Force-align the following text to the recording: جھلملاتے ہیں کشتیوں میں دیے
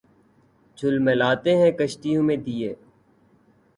جھلملاتے 0.77 1.55
ہیں 1.57 1.71
کشتیوں 1.71 2.23
میں 2.23 2.37
دیے 2.37 2.73